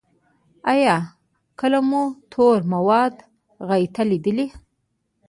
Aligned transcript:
ایا 0.71 0.95
کله 1.59 1.79
مو 1.89 2.03
تور 2.31 2.59
مواد 2.73 3.13
غایطه 3.67 4.01
لیدلي؟ 4.09 4.47